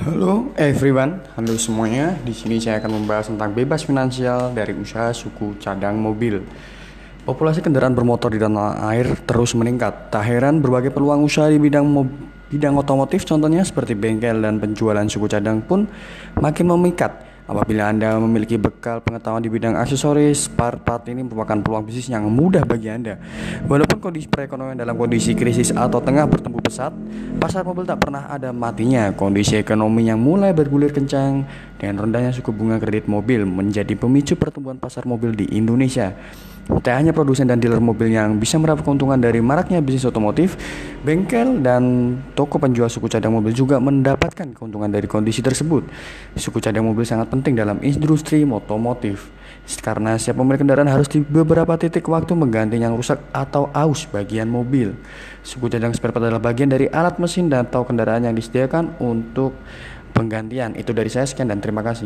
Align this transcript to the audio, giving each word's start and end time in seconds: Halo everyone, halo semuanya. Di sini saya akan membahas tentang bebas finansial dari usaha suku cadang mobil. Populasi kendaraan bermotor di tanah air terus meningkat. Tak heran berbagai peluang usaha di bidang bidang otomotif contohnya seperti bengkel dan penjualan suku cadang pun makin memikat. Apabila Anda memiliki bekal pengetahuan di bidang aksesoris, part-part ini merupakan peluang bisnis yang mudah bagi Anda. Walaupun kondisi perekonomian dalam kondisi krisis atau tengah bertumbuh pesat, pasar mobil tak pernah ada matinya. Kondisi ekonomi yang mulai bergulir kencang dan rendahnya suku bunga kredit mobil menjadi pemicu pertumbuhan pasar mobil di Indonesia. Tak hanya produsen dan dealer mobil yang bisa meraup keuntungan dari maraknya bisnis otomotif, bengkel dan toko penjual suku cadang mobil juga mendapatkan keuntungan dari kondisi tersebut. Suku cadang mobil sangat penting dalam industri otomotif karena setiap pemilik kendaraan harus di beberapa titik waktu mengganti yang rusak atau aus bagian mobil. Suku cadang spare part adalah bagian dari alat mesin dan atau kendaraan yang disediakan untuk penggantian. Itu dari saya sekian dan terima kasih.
Halo 0.00 0.48
everyone, 0.56 1.20
halo 1.36 1.60
semuanya. 1.60 2.16
Di 2.24 2.32
sini 2.32 2.56
saya 2.56 2.80
akan 2.80 3.04
membahas 3.04 3.28
tentang 3.28 3.52
bebas 3.52 3.84
finansial 3.84 4.48
dari 4.56 4.72
usaha 4.72 5.12
suku 5.12 5.60
cadang 5.60 6.00
mobil. 6.00 6.40
Populasi 7.28 7.60
kendaraan 7.60 7.92
bermotor 7.92 8.32
di 8.32 8.40
tanah 8.40 8.80
air 8.88 9.12
terus 9.28 9.52
meningkat. 9.52 10.08
Tak 10.08 10.24
heran 10.24 10.64
berbagai 10.64 10.88
peluang 10.88 11.20
usaha 11.20 11.52
di 11.52 11.60
bidang 11.60 11.84
bidang 12.48 12.80
otomotif 12.80 13.28
contohnya 13.28 13.60
seperti 13.60 13.92
bengkel 13.92 14.40
dan 14.40 14.56
penjualan 14.56 15.04
suku 15.04 15.28
cadang 15.28 15.60
pun 15.60 15.84
makin 16.40 16.64
memikat. 16.72 17.29
Apabila 17.50 17.90
Anda 17.90 18.14
memiliki 18.14 18.54
bekal 18.54 19.02
pengetahuan 19.02 19.42
di 19.42 19.50
bidang 19.50 19.74
aksesoris, 19.74 20.46
part-part 20.54 21.02
ini 21.10 21.26
merupakan 21.26 21.58
peluang 21.58 21.82
bisnis 21.82 22.06
yang 22.06 22.30
mudah 22.30 22.62
bagi 22.62 22.86
Anda. 22.86 23.18
Walaupun 23.66 23.98
kondisi 23.98 24.30
perekonomian 24.30 24.78
dalam 24.78 24.94
kondisi 24.94 25.34
krisis 25.34 25.74
atau 25.74 25.98
tengah 25.98 26.30
bertumbuh 26.30 26.62
pesat, 26.62 26.94
pasar 27.42 27.66
mobil 27.66 27.82
tak 27.90 28.06
pernah 28.06 28.30
ada 28.30 28.54
matinya. 28.54 29.10
Kondisi 29.18 29.58
ekonomi 29.58 30.06
yang 30.06 30.22
mulai 30.22 30.54
bergulir 30.54 30.94
kencang 30.94 31.42
dan 31.82 31.98
rendahnya 31.98 32.30
suku 32.30 32.54
bunga 32.54 32.78
kredit 32.78 33.10
mobil 33.10 33.42
menjadi 33.42 33.98
pemicu 33.98 34.38
pertumbuhan 34.38 34.78
pasar 34.78 35.02
mobil 35.02 35.34
di 35.34 35.50
Indonesia. 35.50 36.14
Tak 36.78 36.94
hanya 36.94 37.10
produsen 37.10 37.50
dan 37.50 37.58
dealer 37.58 37.82
mobil 37.82 38.14
yang 38.14 38.38
bisa 38.38 38.54
meraup 38.54 38.86
keuntungan 38.86 39.18
dari 39.18 39.42
maraknya 39.42 39.82
bisnis 39.82 40.06
otomotif, 40.06 40.54
bengkel 41.02 41.58
dan 41.58 42.14
toko 42.38 42.62
penjual 42.62 42.86
suku 42.86 43.10
cadang 43.10 43.34
mobil 43.34 43.50
juga 43.50 43.82
mendapatkan 43.82 44.54
keuntungan 44.54 44.86
dari 44.86 45.10
kondisi 45.10 45.42
tersebut. 45.42 45.82
Suku 46.38 46.62
cadang 46.62 46.86
mobil 46.86 47.02
sangat 47.02 47.26
penting 47.26 47.58
dalam 47.58 47.82
industri 47.82 48.46
otomotif 48.46 49.34
karena 49.82 50.14
setiap 50.14 50.42
pemilik 50.42 50.62
kendaraan 50.62 50.86
harus 50.86 51.10
di 51.10 51.20
beberapa 51.26 51.74
titik 51.74 52.06
waktu 52.06 52.32
mengganti 52.38 52.78
yang 52.78 52.94
rusak 52.94 53.18
atau 53.34 53.66
aus 53.74 54.06
bagian 54.06 54.46
mobil. 54.46 54.94
Suku 55.42 55.66
cadang 55.66 55.90
spare 55.90 56.14
part 56.14 56.22
adalah 56.30 56.42
bagian 56.42 56.70
dari 56.70 56.86
alat 56.86 57.18
mesin 57.18 57.50
dan 57.50 57.66
atau 57.66 57.82
kendaraan 57.82 58.24
yang 58.24 58.34
disediakan 58.34 58.98
untuk 59.02 59.58
penggantian. 60.14 60.74
Itu 60.78 60.94
dari 60.94 61.10
saya 61.10 61.26
sekian 61.26 61.50
dan 61.50 61.58
terima 61.58 61.82
kasih. 61.82 61.98